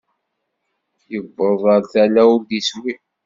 Yewweḍ 1.11 1.61
ar 1.73 1.81
tala 1.91 2.21
ur 2.33 2.41
d-iswi. 2.47 2.93